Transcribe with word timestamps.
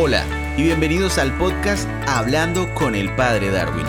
Hola 0.00 0.24
y 0.56 0.62
bienvenidos 0.62 1.18
al 1.18 1.36
podcast 1.38 1.88
Hablando 2.06 2.72
con 2.72 2.94
el 2.94 3.12
Padre 3.16 3.50
Darwin. 3.50 3.84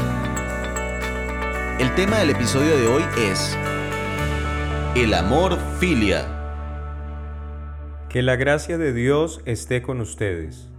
El 1.80 1.94
tema 1.94 2.18
del 2.18 2.32
episodio 2.32 2.76
de 2.78 2.88
hoy 2.88 3.04
es 3.20 3.56
El 4.96 5.14
amor 5.14 5.60
filia. 5.80 6.26
Que 8.10 8.24
la 8.24 8.38
gracia 8.38 8.80
de 8.80 8.92
Dios 8.92 9.42
esté 9.46 9.84
con 9.84 10.02
ustedes. 10.02 10.72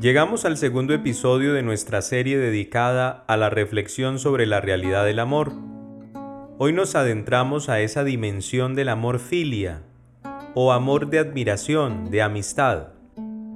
Llegamos 0.00 0.46
al 0.46 0.56
segundo 0.56 0.94
episodio 0.94 1.52
de 1.52 1.62
nuestra 1.62 2.00
serie 2.00 2.38
dedicada 2.38 3.24
a 3.28 3.36
la 3.36 3.50
reflexión 3.50 4.18
sobre 4.18 4.46
la 4.46 4.62
realidad 4.62 5.04
del 5.04 5.18
amor. 5.18 5.52
Hoy 6.56 6.72
nos 6.72 6.94
adentramos 6.94 7.68
a 7.68 7.80
esa 7.80 8.02
dimensión 8.02 8.74
del 8.76 8.88
amor 8.88 9.18
filia, 9.18 9.82
o 10.54 10.72
amor 10.72 11.10
de 11.10 11.18
admiración, 11.18 12.10
de 12.10 12.22
amistad. 12.22 12.91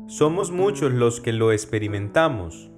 Somos 0.09 0.52
muchos 0.52 0.92
los 0.92 1.20
que 1.20 1.33
lo 1.33 1.51
experimentamos, 1.51 2.70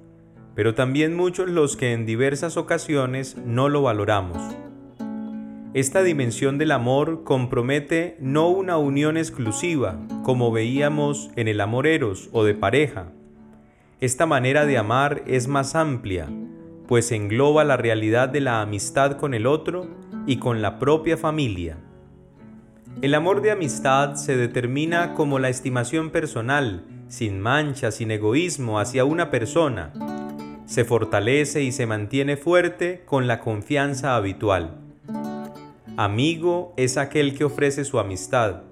pero 0.55 0.75
también 0.75 1.15
muchos 1.15 1.51
los 1.51 1.77
que 1.77 1.93
en 1.93 2.07
diversas 2.07 2.57
ocasiones 2.57 3.37
no 3.45 3.69
lo 3.69 3.83
valoramos. 3.83 4.39
Esta 5.75 6.03
dimensión 6.03 6.57
del 6.57 6.71
amor 6.71 7.25
compromete 7.25 8.17
no 8.19 8.49
una 8.49 8.79
unión 8.79 9.19
exclusiva, 9.19 9.99
como 10.23 10.51
veíamos 10.51 11.31
en 11.37 11.49
el 11.49 11.61
amor 11.61 11.87
eros 11.87 12.31
o 12.33 12.45
de 12.45 12.55
pareja. 12.55 13.13
Esta 14.01 14.25
manera 14.25 14.65
de 14.65 14.79
amar 14.79 15.23
es 15.27 15.49
más 15.49 15.75
amplia, 15.75 16.31
pues 16.87 17.13
engloba 17.13 17.63
la 17.65 17.77
realidad 17.77 18.31
de 18.31 18.41
la 18.41 18.63
amistad 18.63 19.19
con 19.19 19.35
el 19.35 19.47
otro 19.47 19.87
y 20.27 20.39
con 20.39 20.63
la 20.63 20.79
propia 20.79 21.19
familia. 21.19 21.77
El 23.03 23.15
amor 23.15 23.43
de 23.43 23.51
amistad 23.51 24.15
se 24.15 24.35
determina 24.35 25.13
como 25.13 25.39
la 25.39 25.51
estimación 25.51 26.09
personal, 26.09 26.85
sin 27.09 27.41
mancha, 27.41 27.91
sin 27.91 28.11
egoísmo 28.11 28.79
hacia 28.79 29.05
una 29.05 29.31
persona. 29.31 29.93
Se 30.67 30.85
fortalece 30.85 31.63
y 31.63 31.73
se 31.73 31.87
mantiene 31.87 32.37
fuerte 32.37 33.03
con 33.07 33.27
la 33.27 33.41
confianza 33.41 34.15
habitual. 34.17 34.77
Amigo 35.97 36.75
es 36.77 36.97
aquel 36.97 37.37
que 37.37 37.45
ofrece 37.45 37.85
su 37.85 37.99
amistad. 37.99 38.63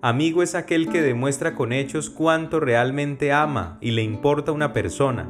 Amigo 0.00 0.42
es 0.42 0.54
aquel 0.54 0.88
que 0.88 1.02
demuestra 1.02 1.54
con 1.54 1.72
hechos 1.72 2.10
cuánto 2.10 2.60
realmente 2.60 3.32
ama 3.32 3.76
y 3.80 3.90
le 3.90 4.02
importa 4.02 4.52
una 4.52 4.72
persona. 4.72 5.28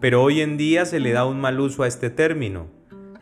Pero 0.00 0.22
hoy 0.22 0.40
en 0.40 0.56
día 0.56 0.84
se 0.84 1.00
le 1.00 1.12
da 1.12 1.24
un 1.24 1.40
mal 1.40 1.58
uso 1.58 1.84
a 1.84 1.88
este 1.88 2.10
término, 2.10 2.66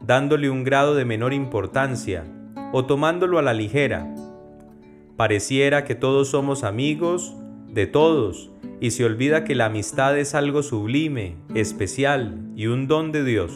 dándole 0.00 0.50
un 0.50 0.64
grado 0.64 0.94
de 0.94 1.04
menor 1.04 1.32
importancia 1.32 2.24
o 2.72 2.84
tomándolo 2.86 3.38
a 3.38 3.42
la 3.42 3.54
ligera. 3.54 4.12
Pareciera 5.16 5.84
que 5.84 5.94
todos 5.94 6.28
somos 6.28 6.64
amigos 6.64 7.36
de 7.72 7.86
todos 7.86 8.50
y 8.80 8.90
se 8.90 9.04
olvida 9.04 9.44
que 9.44 9.54
la 9.54 9.66
amistad 9.66 10.18
es 10.18 10.34
algo 10.34 10.62
sublime, 10.62 11.36
especial 11.54 12.50
y 12.56 12.66
un 12.66 12.88
don 12.88 13.12
de 13.12 13.24
Dios. 13.24 13.52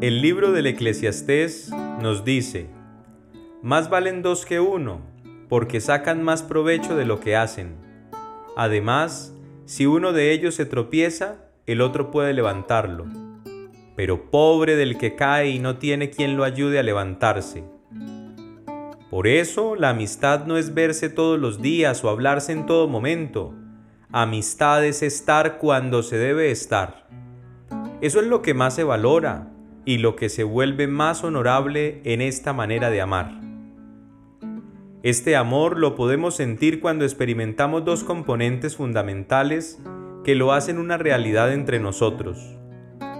El 0.00 0.20
libro 0.20 0.52
del 0.52 0.66
Eclesiastés 0.66 1.70
nos 2.02 2.24
dice, 2.24 2.68
más 3.62 3.88
valen 3.88 4.22
dos 4.22 4.44
que 4.44 4.60
uno, 4.60 5.00
porque 5.48 5.80
sacan 5.80 6.22
más 6.22 6.42
provecho 6.42 6.96
de 6.96 7.06
lo 7.06 7.20
que 7.20 7.36
hacen. 7.36 7.76
Además, 8.56 9.34
si 9.64 9.86
uno 9.86 10.12
de 10.12 10.32
ellos 10.32 10.54
se 10.54 10.66
tropieza, 10.66 11.36
el 11.66 11.80
otro 11.80 12.10
puede 12.10 12.34
levantarlo. 12.34 13.06
Pero 13.96 14.30
pobre 14.30 14.76
del 14.76 14.98
que 14.98 15.14
cae 15.14 15.50
y 15.50 15.58
no 15.60 15.78
tiene 15.78 16.10
quien 16.10 16.36
lo 16.36 16.44
ayude 16.44 16.78
a 16.78 16.82
levantarse. 16.82 17.64
Por 19.14 19.28
eso 19.28 19.76
la 19.76 19.90
amistad 19.90 20.44
no 20.44 20.56
es 20.56 20.74
verse 20.74 21.08
todos 21.08 21.38
los 21.38 21.62
días 21.62 22.02
o 22.02 22.08
hablarse 22.08 22.50
en 22.50 22.66
todo 22.66 22.88
momento. 22.88 23.54
Amistad 24.10 24.84
es 24.84 25.04
estar 25.04 25.58
cuando 25.58 26.02
se 26.02 26.16
debe 26.16 26.50
estar. 26.50 27.06
Eso 28.00 28.18
es 28.18 28.26
lo 28.26 28.42
que 28.42 28.54
más 28.54 28.74
se 28.74 28.82
valora 28.82 29.52
y 29.84 29.98
lo 29.98 30.16
que 30.16 30.28
se 30.28 30.42
vuelve 30.42 30.88
más 30.88 31.22
honorable 31.22 32.00
en 32.02 32.22
esta 32.22 32.52
manera 32.52 32.90
de 32.90 33.02
amar. 33.02 33.40
Este 35.04 35.36
amor 35.36 35.78
lo 35.78 35.94
podemos 35.94 36.34
sentir 36.34 36.80
cuando 36.80 37.04
experimentamos 37.04 37.84
dos 37.84 38.02
componentes 38.02 38.74
fundamentales 38.74 39.80
que 40.24 40.34
lo 40.34 40.52
hacen 40.52 40.76
una 40.76 40.98
realidad 40.98 41.52
entre 41.52 41.78
nosotros. 41.78 42.58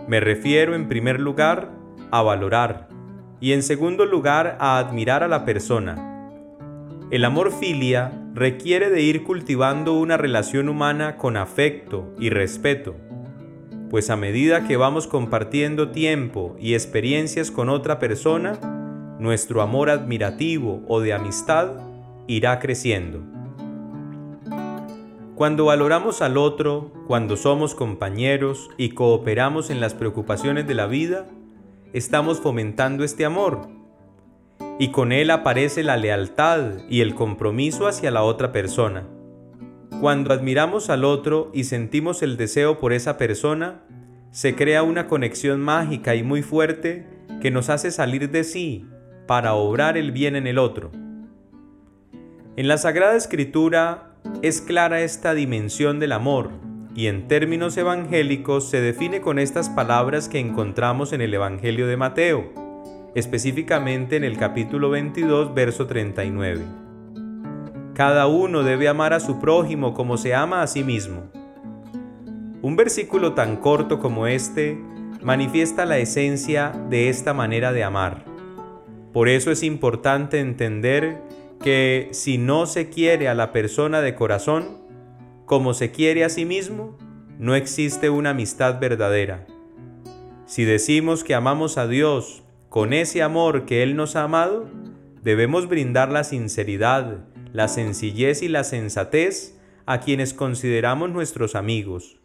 Me 0.08 0.18
refiero 0.18 0.74
en 0.74 0.88
primer 0.88 1.20
lugar 1.20 1.70
a 2.10 2.20
valorar 2.20 2.88
y 3.44 3.52
en 3.52 3.62
segundo 3.62 4.06
lugar 4.06 4.56
a 4.58 4.78
admirar 4.78 5.22
a 5.22 5.28
la 5.28 5.44
persona. 5.44 6.30
El 7.10 7.26
amor 7.26 7.52
filia 7.52 8.10
requiere 8.32 8.88
de 8.88 9.02
ir 9.02 9.22
cultivando 9.22 9.92
una 9.92 10.16
relación 10.16 10.70
humana 10.70 11.18
con 11.18 11.36
afecto 11.36 12.14
y 12.18 12.30
respeto, 12.30 12.96
pues 13.90 14.08
a 14.08 14.16
medida 14.16 14.66
que 14.66 14.78
vamos 14.78 15.06
compartiendo 15.06 15.90
tiempo 15.90 16.56
y 16.58 16.72
experiencias 16.72 17.50
con 17.50 17.68
otra 17.68 17.98
persona, 17.98 18.58
nuestro 19.18 19.60
amor 19.60 19.90
admirativo 19.90 20.82
o 20.88 21.00
de 21.00 21.12
amistad 21.12 21.72
irá 22.26 22.58
creciendo. 22.60 23.20
Cuando 25.34 25.66
valoramos 25.66 26.22
al 26.22 26.38
otro, 26.38 26.92
cuando 27.06 27.36
somos 27.36 27.74
compañeros 27.74 28.70
y 28.78 28.92
cooperamos 28.92 29.68
en 29.68 29.82
las 29.82 29.92
preocupaciones 29.92 30.66
de 30.66 30.74
la 30.74 30.86
vida, 30.86 31.26
estamos 31.94 32.40
fomentando 32.40 33.04
este 33.04 33.24
amor. 33.24 33.68
Y 34.80 34.90
con 34.90 35.12
él 35.12 35.30
aparece 35.30 35.84
la 35.84 35.96
lealtad 35.96 36.80
y 36.90 37.00
el 37.00 37.14
compromiso 37.14 37.86
hacia 37.86 38.10
la 38.10 38.24
otra 38.24 38.50
persona. 38.50 39.06
Cuando 40.00 40.34
admiramos 40.34 40.90
al 40.90 41.04
otro 41.04 41.52
y 41.54 41.64
sentimos 41.64 42.22
el 42.22 42.36
deseo 42.36 42.80
por 42.80 42.92
esa 42.92 43.16
persona, 43.16 43.82
se 44.32 44.56
crea 44.56 44.82
una 44.82 45.06
conexión 45.06 45.60
mágica 45.60 46.16
y 46.16 46.24
muy 46.24 46.42
fuerte 46.42 47.06
que 47.40 47.52
nos 47.52 47.70
hace 47.70 47.92
salir 47.92 48.28
de 48.28 48.42
sí 48.42 48.86
para 49.28 49.54
obrar 49.54 49.96
el 49.96 50.10
bien 50.10 50.34
en 50.34 50.48
el 50.48 50.58
otro. 50.58 50.90
En 52.56 52.66
la 52.66 52.76
Sagrada 52.76 53.14
Escritura 53.14 54.16
es 54.42 54.60
clara 54.60 55.02
esta 55.02 55.32
dimensión 55.32 56.00
del 56.00 56.10
amor 56.10 56.50
y 56.94 57.08
en 57.08 57.26
términos 57.26 57.76
evangélicos 57.76 58.68
se 58.68 58.80
define 58.80 59.20
con 59.20 59.38
estas 59.38 59.68
palabras 59.68 60.28
que 60.28 60.38
encontramos 60.38 61.12
en 61.12 61.20
el 61.20 61.34
Evangelio 61.34 61.88
de 61.88 61.96
Mateo, 61.96 62.52
específicamente 63.14 64.16
en 64.16 64.24
el 64.24 64.36
capítulo 64.36 64.90
22, 64.90 65.54
verso 65.54 65.86
39. 65.86 66.62
Cada 67.94 68.26
uno 68.26 68.62
debe 68.62 68.88
amar 68.88 69.12
a 69.12 69.20
su 69.20 69.40
prójimo 69.40 69.94
como 69.94 70.16
se 70.16 70.34
ama 70.34 70.62
a 70.62 70.66
sí 70.66 70.84
mismo. 70.84 71.24
Un 72.62 72.76
versículo 72.76 73.34
tan 73.34 73.56
corto 73.56 73.98
como 73.98 74.26
este 74.26 74.78
manifiesta 75.22 75.86
la 75.86 75.98
esencia 75.98 76.72
de 76.90 77.08
esta 77.08 77.34
manera 77.34 77.72
de 77.72 77.82
amar. 77.82 78.24
Por 79.12 79.28
eso 79.28 79.50
es 79.50 79.62
importante 79.62 80.40
entender 80.40 81.22
que 81.60 82.08
si 82.12 82.36
no 82.36 82.66
se 82.66 82.88
quiere 82.88 83.28
a 83.28 83.34
la 83.34 83.52
persona 83.52 84.00
de 84.00 84.14
corazón, 84.14 84.83
como 85.46 85.74
se 85.74 85.90
quiere 85.90 86.24
a 86.24 86.28
sí 86.28 86.44
mismo, 86.44 86.96
no 87.38 87.54
existe 87.54 88.10
una 88.10 88.30
amistad 88.30 88.80
verdadera. 88.80 89.46
Si 90.46 90.64
decimos 90.64 91.24
que 91.24 91.34
amamos 91.34 91.78
a 91.78 91.86
Dios 91.86 92.42
con 92.68 92.92
ese 92.92 93.22
amor 93.22 93.66
que 93.66 93.82
Él 93.82 93.96
nos 93.96 94.16
ha 94.16 94.24
amado, 94.24 94.68
debemos 95.22 95.68
brindar 95.68 96.10
la 96.10 96.24
sinceridad, 96.24 97.24
la 97.52 97.68
sencillez 97.68 98.42
y 98.42 98.48
la 98.48 98.64
sensatez 98.64 99.58
a 99.86 100.00
quienes 100.00 100.34
consideramos 100.34 101.10
nuestros 101.10 101.54
amigos. 101.54 102.18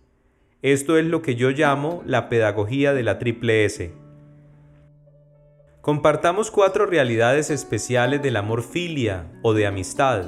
Esto 0.61 0.97
es 0.97 1.05
lo 1.05 1.21
que 1.21 1.35
yo 1.35 1.51
llamo 1.51 2.03
la 2.05 2.29
pedagogía 2.29 2.93
de 2.93 3.03
la 3.03 3.19
triple 3.19 3.65
S. 3.65 3.93
Compartamos 5.81 6.51
cuatro 6.51 6.85
realidades 6.85 7.49
especiales 7.49 8.21
del 8.21 8.35
amor 8.35 8.63
filia 8.63 9.31
o 9.41 9.53
de 9.53 9.65
amistad. 9.65 10.25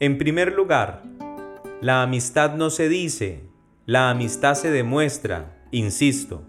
En 0.00 0.18
primer 0.18 0.52
lugar, 0.52 1.02
la 1.84 2.00
amistad 2.02 2.54
no 2.56 2.70
se 2.70 2.88
dice, 2.88 3.42
la 3.84 4.08
amistad 4.08 4.54
se 4.54 4.70
demuestra, 4.70 5.66
insisto. 5.70 6.46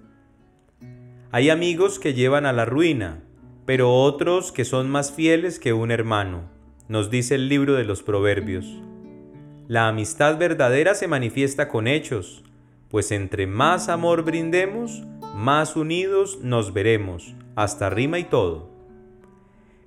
Hay 1.29 1.49
amigos 1.49 1.99
que 1.99 2.13
llevan 2.13 2.45
a 2.45 2.53
la 2.53 2.63
ruina, 2.63 3.21
pero 3.65 3.93
otros 3.93 4.53
que 4.53 4.63
son 4.63 4.89
más 4.89 5.11
fieles 5.11 5.59
que 5.59 5.73
un 5.73 5.91
hermano, 5.91 6.49
nos 6.87 7.09
dice 7.09 7.35
el 7.35 7.49
libro 7.49 7.73
de 7.73 7.83
los 7.83 8.01
Proverbios. 8.01 8.65
La 9.67 9.89
amistad 9.89 10.37
verdadera 10.37 10.95
se 10.95 11.09
manifiesta 11.09 11.67
con 11.67 11.89
hechos, 11.89 12.45
pues 12.87 13.11
entre 13.11 13.45
más 13.45 13.89
amor 13.89 14.23
brindemos, 14.23 15.03
más 15.35 15.75
unidos 15.75 16.39
nos 16.43 16.71
veremos, 16.71 17.35
hasta 17.57 17.89
rima 17.89 18.19
y 18.19 18.23
todo. 18.23 18.69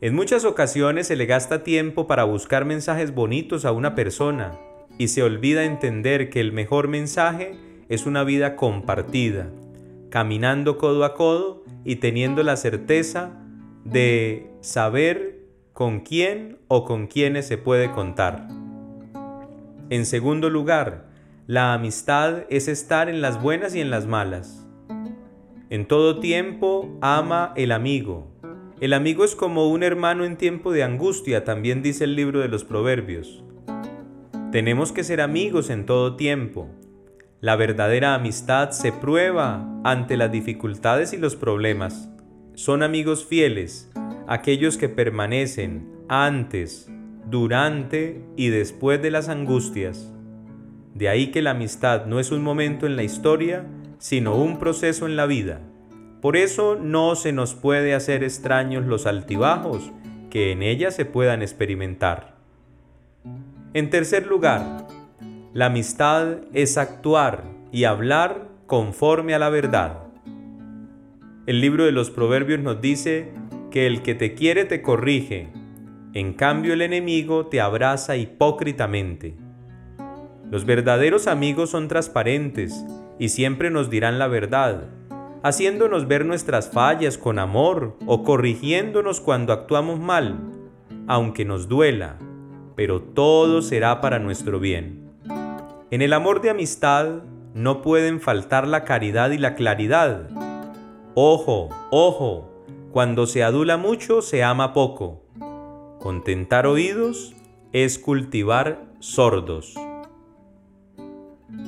En 0.03 0.15
muchas 0.15 0.45
ocasiones 0.45 1.07
se 1.07 1.17
le 1.17 1.25
gasta 1.25 1.65
tiempo 1.65 2.07
para 2.07 2.25
buscar 2.25 2.67
mensajes 2.67 3.15
bonitos 3.15 3.65
a 3.65 3.73
una 3.73 3.95
persona, 3.95 4.59
y 4.99 5.09
se 5.09 5.23
olvida 5.23 5.65
entender 5.65 6.29
que 6.29 6.41
el 6.41 6.53
mejor 6.53 6.89
mensaje 6.89 7.55
es 7.89 8.05
una 8.05 8.25
vida 8.25 8.57
compartida, 8.57 9.51
caminando 10.11 10.77
codo 10.77 11.05
a 11.05 11.15
codo 11.15 11.65
y 11.85 11.97
teniendo 11.97 12.43
la 12.43 12.57
certeza 12.57 13.41
de 13.85 14.51
saber 14.61 15.39
con 15.73 16.01
quién 16.01 16.59
o 16.67 16.85
con 16.85 17.07
quiénes 17.07 17.47
se 17.47 17.57
puede 17.57 17.91
contar. 17.93 18.49
En 19.91 20.05
segundo 20.05 20.51
lugar, 20.51 21.07
la 21.47 21.73
amistad 21.73 22.45
es 22.51 22.69
estar 22.69 23.09
en 23.09 23.23
las 23.23 23.41
buenas 23.41 23.75
y 23.75 23.81
en 23.81 23.89
las 23.89 24.07
malas. 24.07 24.67
En 25.71 25.87
todo 25.87 26.19
tiempo 26.19 26.99
ama 27.01 27.53
el 27.57 27.73
amigo. 27.73 28.27
El 28.81 28.93
amigo 28.93 29.25
es 29.25 29.35
como 29.35 29.69
un 29.69 29.83
hermano 29.83 30.25
en 30.25 30.37
tiempo 30.37 30.73
de 30.73 30.83
angustia, 30.83 31.45
también 31.45 31.83
dice 31.83 32.05
el 32.05 32.17
libro 32.17 32.41
de 32.41 32.49
los 32.49 32.65
Proverbios. 32.65 33.45
Tenemos 34.51 34.93
que 34.93 35.05
ser 35.05 35.21
amigos 35.21 35.69
en 35.69 35.85
todo 35.85 36.17
tiempo. 36.17 36.71
La 37.43 37.55
verdadera 37.55 38.15
amistad 38.15 38.71
se 38.71 38.93
prueba 38.93 39.69
ante 39.85 40.17
las 40.17 40.33
dificultades 40.33 41.13
y 41.13 41.19
los 41.19 41.37
problemas. 41.37 42.09
Son 42.55 42.83
amigos 42.83 43.27
fieles, 43.27 43.93
aquellos 44.27 44.79
que 44.79 44.89
permanecen 44.89 45.93
antes, 46.09 46.91
durante 47.27 48.25
y 48.37 48.49
después 48.49 49.03
de 49.03 49.11
las 49.11 49.29
angustias. 49.29 50.15
De 50.95 51.11
ahí 51.11 51.31
que 51.31 51.43
la 51.43 51.51
amistad 51.51 52.07
no 52.07 52.19
es 52.19 52.33
un 52.33 52.43
momento 52.43 52.87
en 52.87 52.97
la 52.97 53.03
historia, 53.03 53.67
sino 53.99 54.35
un 54.35 54.59
proceso 54.59 55.05
en 55.05 55.17
la 55.17 55.27
vida. 55.27 55.61
Por 56.23 56.39
eso 56.39 56.75
no 56.75 57.17
se 57.17 57.35
nos 57.35 57.55
puede 57.55 57.95
hacer 57.95 58.25
extraños 58.25 58.87
los 58.87 59.05
altibajos 59.05 59.93
que 60.31 60.53
en 60.53 60.63
ella 60.63 60.91
se 60.91 61.05
puedan 61.05 61.43
experimentar. 61.43 62.38
En 63.75 63.91
tercer 63.91 64.27
lugar, 64.27 64.87
la 65.53 65.67
amistad 65.67 66.39
es 66.55 66.79
actuar 66.79 67.45
y 67.71 67.85
hablar 67.85 68.49
conforme 68.67 69.35
a 69.35 69.39
la 69.39 69.51
verdad. 69.51 70.05
El 71.47 71.61
libro 71.61 71.85
de 71.85 71.93
los 71.93 72.11
Proverbios 72.11 72.61
nos 72.61 72.81
dice 72.81 73.31
que 73.71 73.87
el 73.87 74.01
que 74.01 74.15
te 74.15 74.35
quiere 74.35 74.65
te 74.65 74.81
corrige, 74.81 75.49
en 76.15 76.33
cambio 76.33 76.73
el 76.73 76.81
enemigo 76.81 77.47
te 77.47 77.61
abraza 77.61 78.17
hipócritamente. 78.17 79.37
Los 80.51 80.65
verdaderos 80.65 81.27
amigos 81.27 81.69
son 81.69 81.89
transparentes 81.89 82.87
y 83.19 83.29
siempre 83.29 83.69
nos 83.69 83.91
dirán 83.91 84.19
la 84.19 84.29
verdad, 84.29 84.89
haciéndonos 85.43 86.09
ver 86.09 86.25
nuestras 86.25 86.71
fallas 86.71 87.19
con 87.19 87.39
amor 87.39 87.99
o 88.07 88.25
corrigiéndonos 88.25 89.21
cuando 89.21 89.53
actuamos 89.53 90.01
mal, 90.01 90.39
aunque 91.07 91.45
nos 91.45 91.69
duela, 91.69 92.19
pero 92.79 93.03
todo 93.03 93.61
será 93.61 94.01
para 94.01 94.21
nuestro 94.21 94.61
bien. 94.61 95.11
En 95.91 96.01
el 96.01 96.13
amor 96.13 96.41
de 96.41 96.51
amistad 96.51 97.25
no 97.53 97.83
pueden 97.83 98.21
faltar 98.21 98.69
la 98.69 98.85
caridad 98.85 99.33
y 99.33 99.39
la 99.39 99.57
claridad. 99.57 100.31
Ojo, 101.15 101.71
ojo, 101.91 102.49
cuando 102.93 103.27
se 103.27 103.43
adula 103.43 103.79
mucho 103.79 104.23
se 104.23 104.45
ama 104.45 104.75
poco. 104.75 105.25
Contentar 105.99 106.69
oídos 106.69 107.35
es 107.73 107.99
cultivar 107.99 108.85
sordos. 109.01 109.75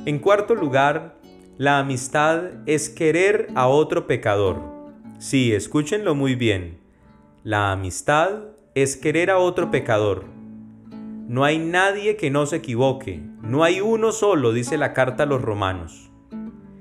En 0.06 0.20
cuarto 0.20 0.54
lugar, 0.54 1.16
la 1.58 1.80
amistad 1.80 2.52
es 2.66 2.88
querer 2.88 3.48
a 3.56 3.66
otro 3.66 4.06
pecador. 4.06 4.60
Sí, 5.18 5.52
escúchenlo 5.52 6.14
muy 6.14 6.36
bien. 6.36 6.78
La 7.42 7.72
amistad 7.72 8.44
es 8.76 8.96
querer 8.96 9.32
a 9.32 9.38
otro 9.38 9.72
pecador. 9.72 10.38
No 11.30 11.44
hay 11.44 11.60
nadie 11.60 12.16
que 12.16 12.28
no 12.28 12.44
se 12.44 12.56
equivoque, 12.56 13.22
no 13.40 13.62
hay 13.62 13.80
uno 13.80 14.10
solo, 14.10 14.52
dice 14.52 14.76
la 14.76 14.92
carta 14.92 15.22
a 15.22 15.26
los 15.26 15.40
romanos. 15.40 16.10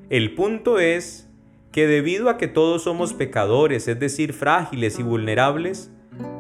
El 0.10 0.34
punto 0.34 0.80
es 0.80 1.30
que 1.72 1.86
debido 1.86 2.32
a 2.32 2.38
que 2.38 2.48
todos 2.48 2.82
somos 2.82 3.14
pecadores, 3.14 3.88
es 3.88 4.00
decir, 4.00 4.34
frágiles 4.34 4.98
y 4.98 5.04
vulnerables, 5.04 5.94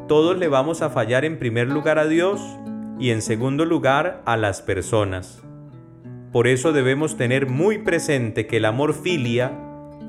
todos 0.07 0.39
le 0.39 0.47
vamos 0.47 0.81
a 0.81 0.89
fallar 0.89 1.23
en 1.23 1.38
primer 1.38 1.67
lugar 1.67 2.00
a 2.00 2.07
Dios 2.07 2.41
y 2.97 3.11
en 3.11 3.21
segundo 3.21 3.63
lugar 3.63 4.23
a 4.25 4.38
las 4.38 4.63
personas. 4.63 5.44
Por 6.31 6.47
eso 6.47 6.73
debemos 6.73 7.15
tener 7.15 7.47
muy 7.47 7.77
presente 7.77 8.47
que 8.47 8.57
el 8.57 8.65
amor 8.65 8.95
filia 8.95 9.51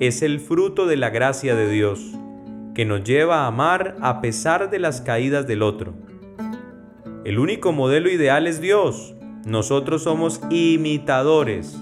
es 0.00 0.22
el 0.22 0.40
fruto 0.40 0.86
de 0.86 0.96
la 0.96 1.10
gracia 1.10 1.54
de 1.54 1.68
Dios, 1.68 2.00
que 2.74 2.86
nos 2.86 3.04
lleva 3.04 3.40
a 3.42 3.48
amar 3.48 3.96
a 4.00 4.22
pesar 4.22 4.70
de 4.70 4.78
las 4.78 5.02
caídas 5.02 5.46
del 5.46 5.60
otro. 5.60 6.08
El 7.24 7.38
único 7.38 7.72
modelo 7.72 8.08
ideal 8.08 8.46
es 8.46 8.62
Dios, 8.62 9.14
nosotros 9.44 10.04
somos 10.04 10.40
imitadores. 10.48 11.78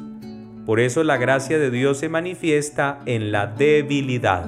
Por 0.67 0.81
eso 0.81 1.05
la 1.05 1.17
gracia 1.17 1.59
de 1.59 1.71
Dios 1.71 1.99
se 1.99 2.09
manifiesta 2.09 2.99
en 3.07 3.31
la 3.31 3.47
debilidad. 3.47 4.47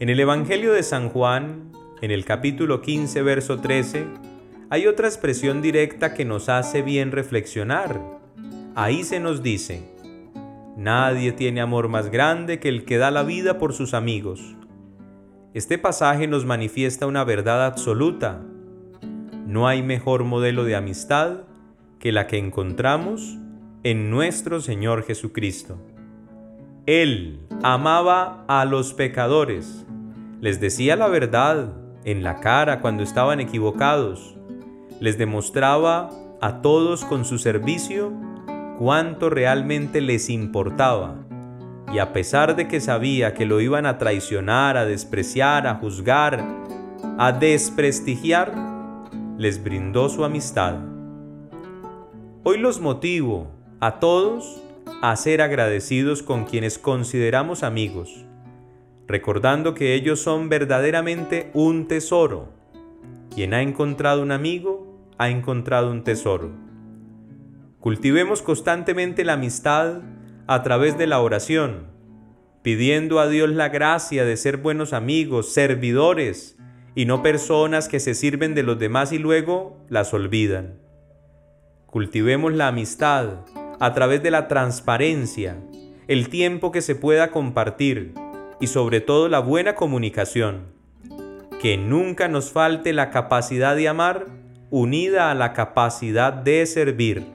En 0.00 0.08
el 0.08 0.18
Evangelio 0.18 0.72
de 0.72 0.82
San 0.82 1.08
Juan, 1.10 1.70
en 2.02 2.10
el 2.10 2.24
capítulo 2.24 2.82
15, 2.82 3.22
verso 3.22 3.60
13, 3.60 4.06
hay 4.68 4.88
otra 4.88 5.06
expresión 5.06 5.62
directa 5.62 6.12
que 6.12 6.24
nos 6.24 6.48
hace 6.48 6.82
bien 6.82 7.12
reflexionar. 7.12 8.00
Ahí 8.74 9.04
se 9.04 9.20
nos 9.20 9.44
dice, 9.44 9.82
Nadie 10.76 11.32
tiene 11.32 11.60
amor 11.60 11.88
más 11.88 12.10
grande 12.10 12.58
que 12.58 12.68
el 12.68 12.84
que 12.84 12.98
da 12.98 13.10
la 13.10 13.22
vida 13.22 13.58
por 13.58 13.72
sus 13.72 13.94
amigos. 13.94 14.56
Este 15.54 15.78
pasaje 15.78 16.26
nos 16.26 16.44
manifiesta 16.44 17.06
una 17.06 17.24
verdad 17.24 17.64
absoluta. 17.64 18.42
No 19.46 19.68
hay 19.68 19.80
mejor 19.80 20.24
modelo 20.24 20.64
de 20.64 20.74
amistad 20.74 21.42
que 22.00 22.10
la 22.10 22.26
que 22.26 22.36
encontramos 22.36 23.38
en 23.84 24.10
nuestro 24.10 24.60
Señor 24.60 25.04
Jesucristo. 25.04 25.78
Él 26.84 27.38
amaba 27.62 28.44
a 28.48 28.64
los 28.64 28.92
pecadores, 28.92 29.86
les 30.40 30.58
decía 30.58 30.96
la 30.96 31.06
verdad 31.06 31.74
en 32.04 32.24
la 32.24 32.40
cara 32.40 32.80
cuando 32.80 33.04
estaban 33.04 33.38
equivocados, 33.38 34.36
les 34.98 35.16
demostraba 35.16 36.10
a 36.40 36.60
todos 36.60 37.04
con 37.04 37.24
su 37.24 37.38
servicio 37.38 38.12
cuánto 38.80 39.30
realmente 39.30 40.00
les 40.00 40.28
importaba. 40.28 41.24
Y 41.92 42.00
a 42.00 42.12
pesar 42.12 42.56
de 42.56 42.66
que 42.66 42.80
sabía 42.80 43.32
que 43.32 43.46
lo 43.46 43.60
iban 43.60 43.86
a 43.86 43.96
traicionar, 43.96 44.76
a 44.76 44.86
despreciar, 44.86 45.68
a 45.68 45.76
juzgar, 45.76 46.44
a 47.16 47.30
desprestigiar, 47.30 48.75
les 49.38 49.62
brindó 49.62 50.08
su 50.08 50.24
amistad. 50.24 50.76
Hoy 52.42 52.58
los 52.58 52.80
motivo 52.80 53.50
a 53.80 54.00
todos 54.00 54.62
a 55.02 55.14
ser 55.16 55.42
agradecidos 55.42 56.22
con 56.22 56.44
quienes 56.44 56.78
consideramos 56.78 57.62
amigos, 57.62 58.24
recordando 59.06 59.74
que 59.74 59.94
ellos 59.94 60.20
son 60.20 60.48
verdaderamente 60.48 61.50
un 61.52 61.86
tesoro. 61.86 62.48
Quien 63.34 63.52
ha 63.52 63.60
encontrado 63.60 64.22
un 64.22 64.32
amigo 64.32 65.12
ha 65.18 65.28
encontrado 65.28 65.90
un 65.90 66.02
tesoro. 66.02 66.52
Cultivemos 67.80 68.40
constantemente 68.40 69.24
la 69.24 69.34
amistad 69.34 70.00
a 70.46 70.62
través 70.62 70.96
de 70.96 71.06
la 71.06 71.20
oración, 71.20 71.88
pidiendo 72.62 73.20
a 73.20 73.28
Dios 73.28 73.50
la 73.50 73.68
gracia 73.68 74.24
de 74.24 74.36
ser 74.38 74.56
buenos 74.56 74.94
amigos, 74.94 75.52
servidores, 75.52 76.55
y 76.96 77.04
no 77.04 77.22
personas 77.22 77.88
que 77.88 78.00
se 78.00 78.14
sirven 78.14 78.54
de 78.54 78.62
los 78.62 78.78
demás 78.78 79.12
y 79.12 79.18
luego 79.18 79.76
las 79.90 80.14
olvidan. 80.14 80.80
Cultivemos 81.84 82.54
la 82.54 82.68
amistad 82.68 83.44
a 83.78 83.92
través 83.92 84.22
de 84.22 84.30
la 84.30 84.48
transparencia, 84.48 85.58
el 86.08 86.30
tiempo 86.30 86.72
que 86.72 86.80
se 86.80 86.94
pueda 86.94 87.30
compartir 87.30 88.14
y 88.60 88.68
sobre 88.68 89.02
todo 89.02 89.28
la 89.28 89.40
buena 89.40 89.74
comunicación. 89.74 90.72
Que 91.60 91.76
nunca 91.76 92.28
nos 92.28 92.50
falte 92.50 92.94
la 92.94 93.10
capacidad 93.10 93.76
de 93.76 93.88
amar 93.88 94.26
unida 94.70 95.30
a 95.30 95.34
la 95.34 95.52
capacidad 95.52 96.32
de 96.32 96.64
servir. 96.64 97.26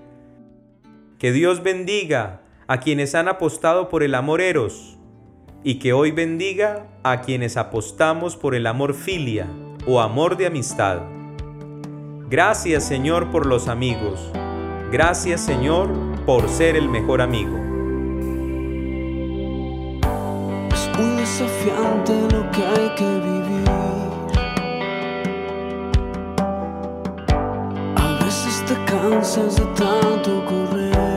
Que 1.19 1.31
Dios 1.31 1.61
bendiga 1.61 2.41
a 2.65 2.79
quienes 2.79 3.13
han 3.13 3.27
apostado 3.27 3.89
por 3.89 4.01
el 4.01 4.15
amor 4.15 4.41
eros 4.41 4.97
y 5.63 5.75
que 5.75 5.93
hoy 5.93 6.11
bendiga 6.11 6.87
a 7.03 7.21
quienes 7.21 7.57
apostamos 7.57 8.35
por 8.35 8.55
el 8.55 8.67
amor 8.67 8.93
filia 8.93 9.47
o 9.87 10.01
amor 10.01 10.37
de 10.37 10.47
amistad. 10.47 11.01
Gracias 12.29 12.85
Señor 12.85 13.31
por 13.31 13.45
los 13.45 13.67
amigos. 13.67 14.31
Gracias 14.91 15.41
Señor 15.41 15.89
por 16.25 16.49
ser 16.49 16.75
el 16.75 16.89
mejor 16.89 17.21
amigo. 17.21 17.57
Es 20.73 20.89
muy 20.97 21.15
desafiante 21.17 22.13
lo 22.33 22.51
que 22.51 22.63
hay 22.63 22.95
que 22.95 23.05
vivir. 23.05 23.31
cansas 28.91 29.55
de 29.55 29.65
tanto 29.75 30.45
correr. 30.45 31.10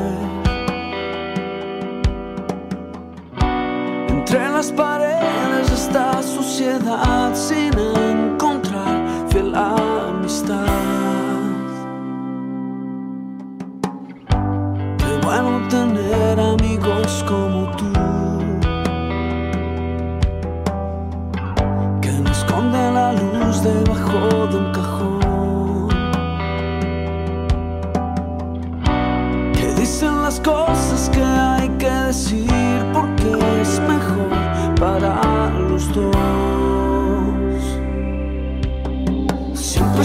Esta 5.95 6.21
sociedad 6.25 7.33
sin 7.37 7.73
encontrar 7.79 9.07
fiel 9.29 9.55
amistad. 9.55 10.67
Qué 14.99 15.21
bueno 15.25 15.69
tener 15.69 16.41
amigos 16.41 17.25
como 17.29 17.71
tú. 17.77 17.93
Que 22.03 22.11
no 22.11 22.31
esconde 22.33 22.91
la 22.91 23.13
luz 23.13 23.63
debajo 23.63 24.49
de 24.49 24.57
un 24.57 24.73
cajón. 24.73 25.24
walls. 35.97 37.65
Super 39.59 40.05